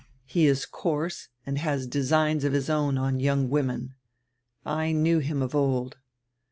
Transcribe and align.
He 0.25 0.47
is 0.47 0.65
coarse 0.65 1.27
and 1.45 1.59
has 1.59 1.85
designs 1.85 2.43
of 2.43 2.53
his 2.53 2.71
own 2.71 2.97
on 2.97 3.19
young 3.19 3.51
women. 3.51 3.93
I 4.65 4.93
knew 4.93 5.19
him 5.19 5.43
of 5.43 5.53
old." 5.53 5.97